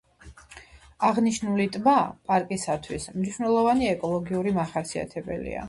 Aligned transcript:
აღნიშნული 1.09 1.67
ტბა 1.75 1.93
პარკისათვის 2.31 3.07
მნიშვნელოვანი 3.21 3.93
ეკოლოგიური 3.93 4.59
მახასიათებელია. 4.59 5.59